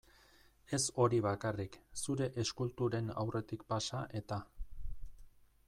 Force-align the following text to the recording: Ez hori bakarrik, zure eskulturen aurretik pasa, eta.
Ez 0.77 0.79
hori 1.03 1.19
bakarrik, 1.25 1.77
zure 2.05 2.29
eskulturen 2.45 3.13
aurretik 3.25 3.67
pasa, 3.75 4.01
eta. 4.23 4.41